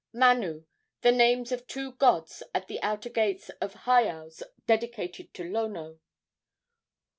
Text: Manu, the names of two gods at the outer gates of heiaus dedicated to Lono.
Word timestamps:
Manu, 0.13 0.65
the 1.01 1.11
names 1.11 1.51
of 1.51 1.67
two 1.67 1.91
gods 1.91 2.41
at 2.55 2.67
the 2.67 2.81
outer 2.81 3.07
gates 3.07 3.49
of 3.61 3.75
heiaus 3.85 4.41
dedicated 4.65 5.31
to 5.35 5.43
Lono. 5.43 5.99